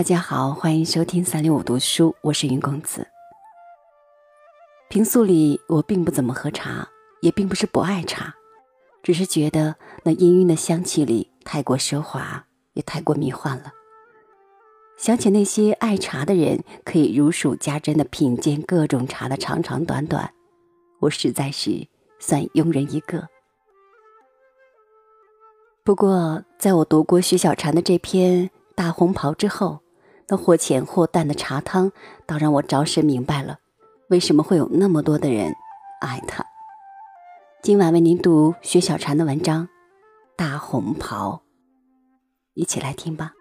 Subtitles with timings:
[0.00, 3.06] 大家好，欢迎收听三六五读书，我是云公子。
[4.88, 6.88] 平素里我并不怎么喝茶，
[7.20, 8.34] 也并不是不爱茶，
[9.02, 13.74] 只是觉得那氤氲的香气里太过奢华，也太过迷幻了。
[14.96, 20.32] 想起那些爱茶的人，可以如数家珍的品鉴各种茶的长长短短，
[21.00, 21.86] 我实在是
[22.18, 23.28] 算庸人一个。
[25.84, 29.78] 不过，在我读过徐小婵的这篇《大红袍》之后，
[30.30, 31.90] 那或浅或淡的茶汤，
[32.24, 33.58] 倒让我着实明白了，
[34.10, 35.52] 为什么会有那么多的人
[36.00, 36.46] 爱它。
[37.64, 39.66] 今晚为您读雪小禅的文章
[40.36, 41.42] 《大红袍》，
[42.54, 43.32] 一起来听吧。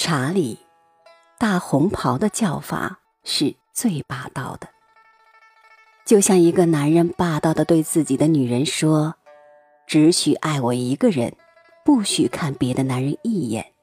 [0.00, 0.60] 茶里，
[1.40, 4.68] 大红袍的叫法是最霸道的，
[6.06, 9.16] 就像一个男人霸道的对自己的女人说
[9.88, 11.36] ：“只许爱我一个人，
[11.84, 13.74] 不许看别的男人一眼。”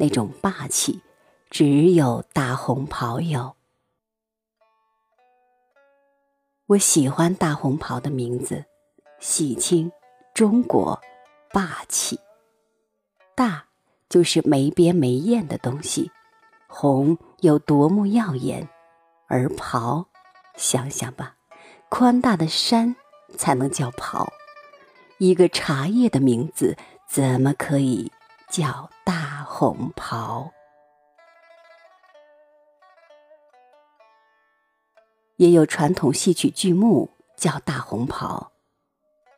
[0.00, 1.02] 那种霸气，
[1.50, 3.54] 只有大红袍有。
[6.68, 8.64] 我喜欢大红袍的名字，
[9.20, 9.92] 喜庆、
[10.32, 10.98] 中国、
[11.52, 12.18] 霸气、
[13.34, 13.66] 大。
[14.12, 16.10] 就是没边没沿的东西，
[16.66, 18.68] 红有多么耀眼，
[19.26, 20.06] 而袍，
[20.54, 21.36] 想想吧，
[21.88, 22.94] 宽大的山
[23.38, 24.30] 才能叫袍，
[25.16, 26.76] 一个茶叶的名字
[27.08, 28.12] 怎么可以
[28.50, 30.52] 叫大红袍？
[35.36, 38.52] 也有传统戏曲剧目叫大红袍，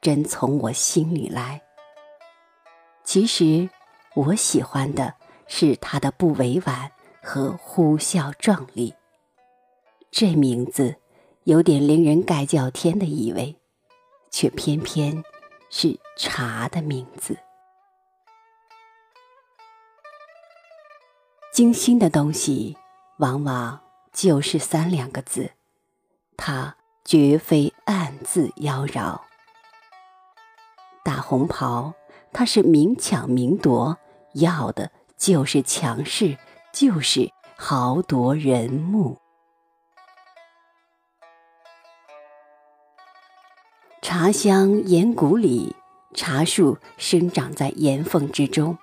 [0.00, 1.62] 真从我心里来。
[3.04, 3.70] 其实。
[4.14, 5.14] 我喜欢的
[5.46, 6.90] 是他的不委婉
[7.22, 8.94] 和呼啸壮丽。
[10.10, 10.94] 这名字
[11.42, 13.56] 有点令人盖叫天的意味，
[14.30, 15.24] 却偏偏
[15.68, 17.36] 是茶的名字。
[21.52, 22.76] 精心的东西，
[23.18, 23.80] 往往
[24.12, 25.50] 就是三两个字，
[26.36, 29.20] 它绝非暗自妖娆。
[31.04, 31.92] 大红袍，
[32.32, 33.98] 它是明抢明夺。
[34.34, 36.36] 要的就是强势，
[36.72, 39.18] 就是豪夺人目。
[44.02, 45.74] 茶香岩谷里，
[46.12, 48.76] 茶树生长在岩缝之中。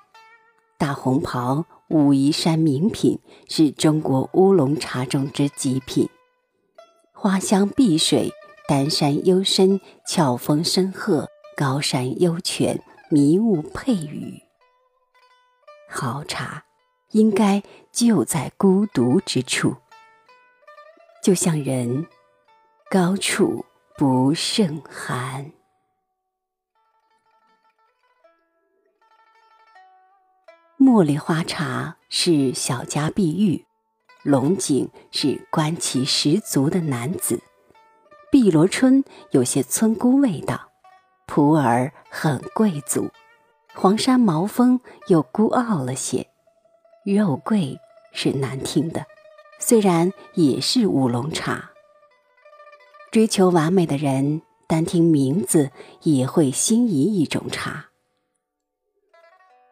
[0.77, 6.09] 大红袍武夷山名品，是中国乌龙茶中之极品。
[7.13, 8.31] 花香碧水，
[8.67, 14.41] 丹山幽深，峭峰深壑，高山幽泉，迷雾配雨。
[15.93, 16.63] 好茶，
[17.09, 19.75] 应该就在孤独之处。
[21.21, 22.07] 就像人，
[22.89, 23.65] 高处
[23.97, 25.51] 不胜寒。
[30.79, 33.65] 茉莉花茶是小家碧玉，
[34.23, 37.43] 龙井是官气十足的男子，
[38.31, 40.71] 碧螺春有些村姑味道，
[41.27, 43.11] 普洱很贵族。
[43.73, 46.27] 黄山毛峰又孤傲了些，
[47.05, 47.79] 肉桂
[48.13, 49.05] 是难听的，
[49.59, 51.71] 虽然也是乌龙茶。
[53.11, 55.71] 追求完美的人，单听名字
[56.01, 57.87] 也会心仪一种茶。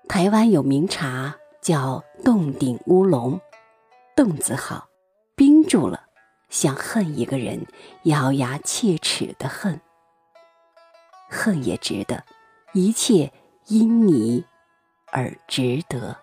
[0.07, 3.39] 台湾有名茶叫洞顶乌龙，
[4.15, 4.87] 洞字好，
[5.35, 6.05] 冰住了，
[6.49, 7.67] 像恨一个人，
[8.03, 9.79] 咬牙切齿的恨。
[11.29, 12.23] 恨也值得，
[12.73, 13.31] 一切。
[13.69, 14.43] 因你
[15.11, 16.17] 而值得，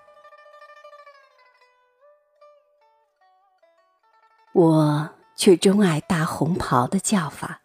[4.53, 7.63] 我却钟爱大红袍的叫法，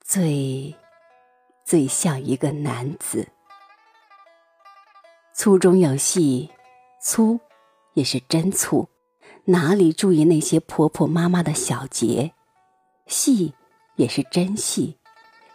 [0.00, 0.74] 最
[1.64, 3.28] 最像一个男子。
[5.32, 6.50] 粗中有细，
[7.00, 7.38] 粗
[7.92, 8.88] 也是真粗，
[9.44, 12.32] 哪里注意那些婆婆妈妈的小节？
[13.06, 13.54] 细
[13.94, 14.98] 也是真细，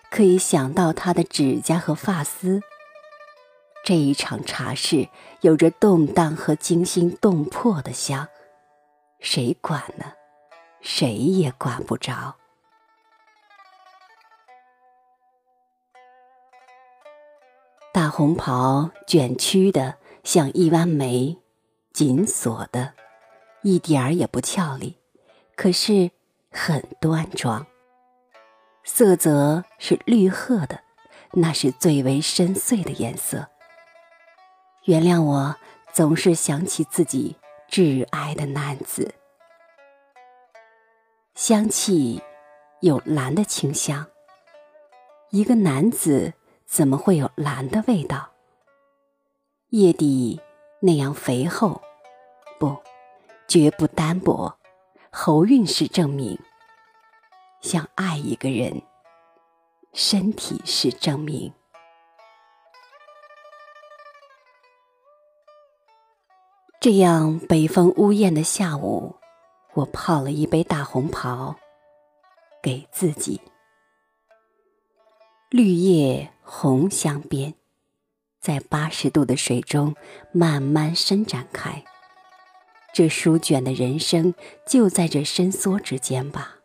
[0.10, 2.62] 可以想到她的指甲和发丝。
[3.84, 5.10] 这一场茶事
[5.42, 8.28] 有着动荡和惊心动魄的香，
[9.20, 10.14] 谁管呢？
[10.82, 12.36] 谁也管不着。
[17.92, 21.38] 大红袍卷曲的像一弯眉，
[21.92, 22.94] 紧锁的，
[23.64, 24.98] 一点儿也不俏丽，
[25.56, 26.12] 可是
[26.52, 27.66] 很端庄。
[28.84, 30.80] 色泽是绿褐的，
[31.34, 33.50] 那是最为深邃的颜色。
[34.90, 35.56] 原谅我
[35.94, 37.36] 总是想起自己
[37.70, 39.14] 挚爱的男子，
[41.36, 42.20] 香气
[42.82, 44.08] 有蓝的清香。
[45.30, 46.34] 一个男子
[46.66, 48.32] 怎么会有蓝的味道？
[49.70, 50.42] 叶底
[50.80, 51.80] 那样肥厚，
[52.60, 52.76] 不，
[53.48, 54.58] 绝不单薄，
[55.12, 56.40] 喉韵是证明。
[57.62, 58.82] 像爱一个人，
[59.94, 61.54] 身体是证明。
[66.82, 69.18] 这样北风呜咽的下午，
[69.74, 71.58] 我泡了一杯大红袍，
[72.64, 73.42] 给自己。
[75.50, 77.54] 绿叶红镶边，
[78.40, 79.94] 在八十度的水中
[80.32, 81.84] 慢慢伸展开。
[82.94, 84.34] 这舒卷的人生
[84.66, 86.60] 就在这伸缩之间吧。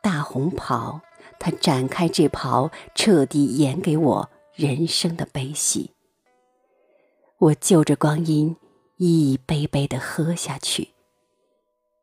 [0.00, 1.00] 大红袍，
[1.40, 5.93] 它展开这袍，彻底演给我人生的悲喜。
[7.44, 8.56] 我就着光阴，
[8.96, 10.94] 一杯杯的喝下去。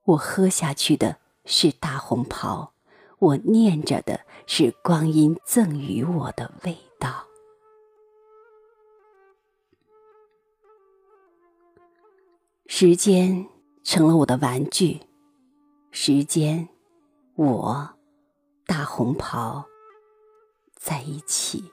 [0.03, 2.73] 我喝下去的是大红袍。
[3.17, 7.25] 我念着的是光阴赠予我的味道。
[12.67, 13.47] 时间
[13.83, 14.99] 成了我的玩具，
[15.89, 16.69] 时间，
[17.35, 17.89] 我，
[18.67, 19.65] 大红袍，
[20.75, 21.63] 在一起。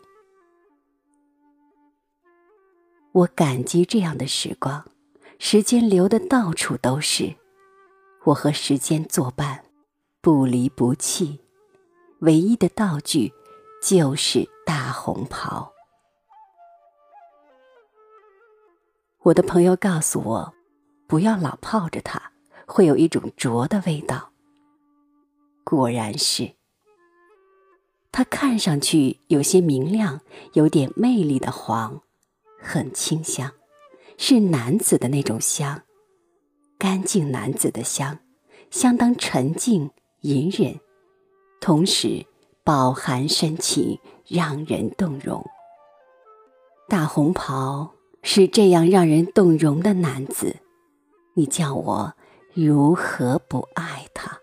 [3.19, 4.85] 我感激这样的时光，
[5.41, 7.35] 时间流的到处都是，
[8.27, 9.65] 我和时间作伴。
[10.21, 11.41] 不离不弃，
[12.21, 13.33] 唯一的道具
[13.83, 15.73] 就是大红袍。
[19.23, 20.55] 我的朋友告诉我，
[21.09, 22.21] 不要老泡着它，
[22.67, 24.31] 会有一种浊的味道。
[25.65, 26.55] 果然是，
[28.13, 30.21] 它看上去有些明亮，
[30.53, 32.03] 有点魅力的黄，
[32.61, 33.53] 很清香，
[34.17, 35.83] 是男子的那种香，
[36.79, 38.19] 干净男子的香，
[38.71, 39.91] 相当沉静。
[40.23, 40.81] 隐忍，
[41.61, 42.27] 同时
[42.65, 45.47] 饱含深情，让人动容。
[46.89, 50.57] 大红袍是这样让人动容的男子，
[51.35, 52.15] 你叫我
[52.53, 54.41] 如何不爱他？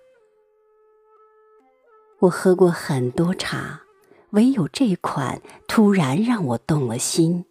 [2.20, 3.82] 我喝过很多茶，
[4.30, 7.44] 唯有这款突然让我动了心，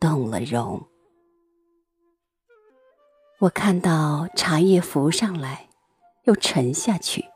[0.00, 0.82] 动了容。
[3.40, 5.68] 我看到茶叶浮上来，
[6.24, 7.26] 又沉下去。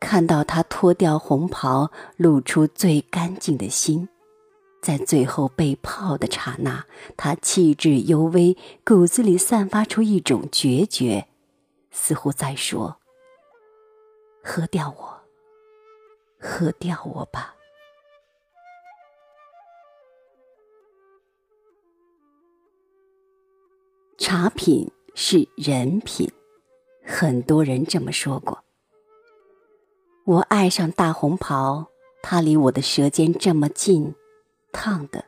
[0.00, 4.08] 看到他脱掉红袍，露出最干净的心，
[4.82, 6.84] 在最后被泡的刹那，
[7.16, 11.28] 他气质幽微，骨子里散发出一种决绝，
[11.92, 12.96] 似乎在说
[14.42, 15.20] ：“喝掉我，
[16.40, 17.54] 喝掉我吧。”
[24.34, 26.26] 茶品是人品，
[27.04, 28.64] 很多人这么说过。
[30.24, 31.88] 我爱上大红袍，
[32.22, 34.14] 它离我的舌尖这么近，
[34.72, 35.26] 烫的，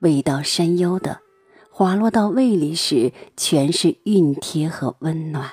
[0.00, 1.22] 味道深幽的，
[1.70, 5.52] 滑落到胃里时全是熨贴和温暖。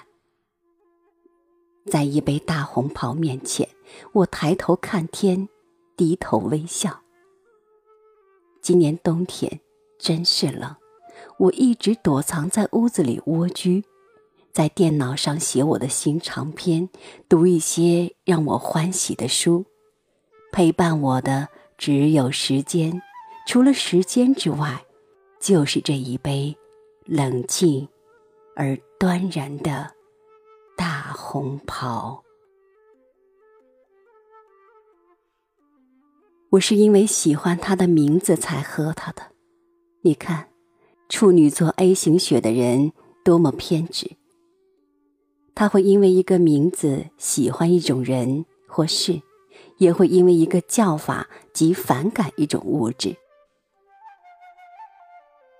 [1.89, 3.69] 在一杯大红袍面前，
[4.11, 5.47] 我抬头看天，
[5.95, 6.99] 低头微笑。
[8.61, 9.61] 今年冬天
[9.97, 10.75] 真是冷，
[11.37, 13.83] 我一直躲藏在屋子里蜗居。
[14.51, 16.89] 在电脑上写我的新长篇，
[17.29, 19.65] 读一些让我欢喜的书，
[20.51, 21.47] 陪伴我的
[21.77, 23.01] 只有时间，
[23.47, 24.83] 除了时间之外，
[25.39, 26.57] 就是这一杯
[27.05, 27.87] 冷静
[28.55, 29.93] 而端然的
[30.75, 32.23] 大红袍。
[36.49, 39.21] 我是因为喜欢他的名字才喝他的。
[40.01, 40.48] 你看，
[41.09, 42.93] 处女座 A 型血的人
[43.25, 44.15] 多么偏执。
[45.55, 49.21] 他会因为一个名字喜欢一种人或事，
[49.77, 53.17] 也会因为一个叫法即反感一种物质。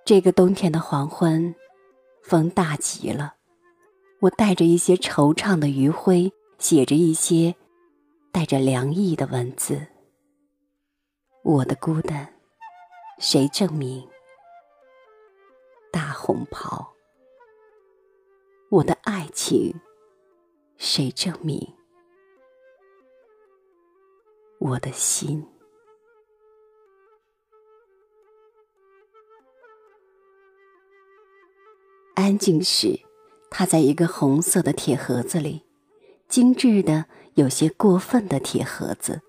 [0.06, 1.54] 这个冬天的黄昏，
[2.22, 3.34] 风大极了，
[4.20, 7.54] 我带着一些惆怅的余晖，写着一些
[8.32, 9.88] 带着凉意的文字。
[11.42, 12.32] 我的孤单，
[13.18, 14.09] 谁证明？
[15.90, 16.94] 大红袍，
[18.70, 19.80] 我的爱情。
[20.76, 21.74] 谁证明
[24.58, 25.46] 我的心？
[32.14, 33.00] 安静时，
[33.50, 35.66] 它在一个红色的铁盒子里，
[36.28, 37.04] 精致的
[37.34, 39.20] 有些过分的铁盒子。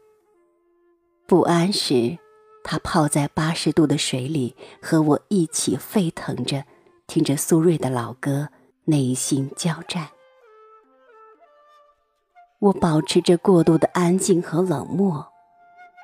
[1.28, 2.18] 不安时，
[2.64, 6.64] 他泡在八十度的水里，和我一起沸腾着，
[7.08, 8.50] 听着苏芮的老歌，
[8.86, 10.10] 内心交战。
[12.60, 15.28] 我保持着过度的安静和冷漠，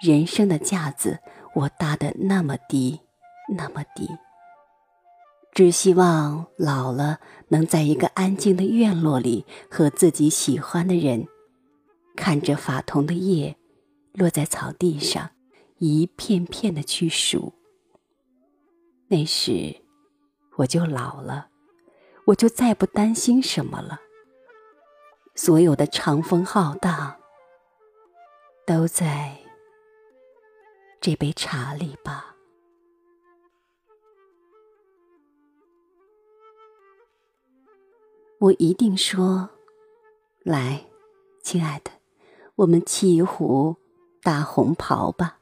[0.02, 1.20] 人生的架子
[1.54, 3.00] 我搭得那么低，
[3.56, 4.10] 那么低。
[5.54, 11.28] 只希望老了能在一个安静的院落里，和自己喜欢的人，
[12.16, 13.56] 看着法桐的叶
[14.14, 15.30] 落在草地上，
[15.80, 17.54] 一片片的去数。
[19.08, 19.76] 那时
[20.58, 21.50] 我就老了，
[22.26, 24.02] 我就再不担心什么了。
[25.36, 27.16] 所有的长风浩荡，
[28.66, 29.38] 都在
[31.00, 32.36] 这杯茶里吧。
[38.40, 39.50] 我一定说
[40.44, 40.86] ：“来，
[41.42, 41.92] 亲爱的，
[42.56, 43.76] 我们沏一壶
[44.22, 45.37] 大红袍吧。”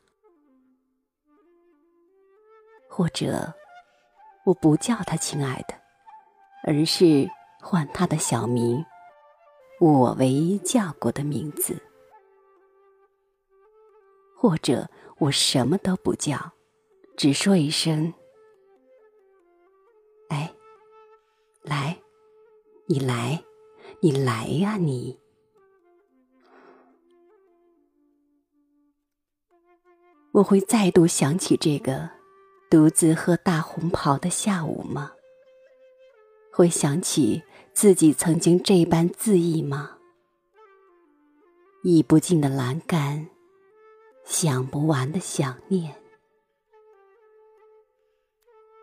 [2.98, 3.54] 或者，
[4.46, 5.74] 我不叫他亲爱的，
[6.64, 8.86] 而是唤他的小名。
[9.82, 11.75] 我唯一叫过的名字，
[14.38, 16.54] 或者我什么都不叫，
[17.18, 18.14] 只说一声
[20.32, 20.54] ：“哎，
[21.64, 22.00] 来，
[22.88, 23.44] 你来，
[24.00, 25.20] 你来呀，你！”
[30.32, 32.14] 我会再度想起这个
[32.69, 35.13] 独自喝大红袍的下午吗？
[36.51, 37.43] 会想起？
[37.74, 39.98] 自己曾经这般恣意吗？
[41.84, 43.29] 溢不尽的栏杆，
[44.24, 45.93] 想不完的想念，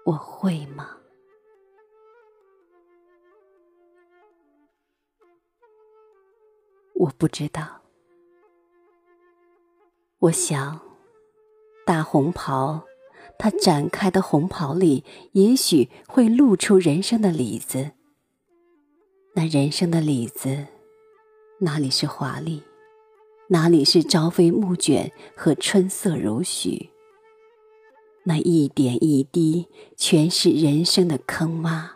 [0.04, 0.98] 我会吗？
[6.94, 7.80] 我不知道。
[10.18, 10.78] 我想，
[11.86, 12.86] 大红袍，
[13.42, 17.90] 它展开的红袍里，也许会露出人生的里子。
[19.34, 20.68] 那人生的里子，
[21.58, 22.62] 哪里是华丽，
[23.48, 26.90] 哪里是朝飞暮卷和春色如许？
[28.22, 31.94] 那一点一滴，全是人生的坑洼，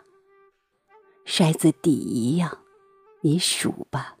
[1.25, 2.57] 筛子底一样。
[3.21, 4.17] 你数吧，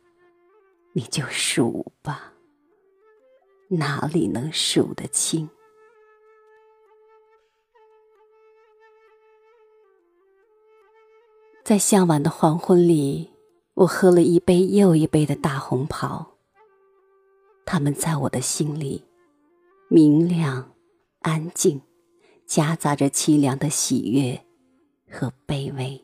[0.93, 2.31] 你就数吧，
[3.71, 5.49] 哪里能数得清？
[11.67, 13.29] 在向晚的黄昏里，
[13.73, 16.37] 我喝了一杯又一杯的大红袍。
[17.65, 19.03] 它们在我的心里，
[19.89, 20.71] 明亮、
[21.19, 21.81] 安静，
[22.45, 24.41] 夹杂着凄凉的喜悦
[25.11, 26.01] 和卑微。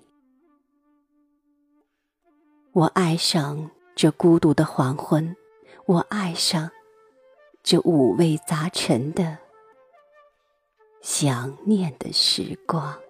[2.74, 5.34] 我爱上这孤独的黄昏，
[5.86, 6.70] 我爱上
[7.64, 9.38] 这五味杂陈的
[11.02, 13.03] 想念的时光。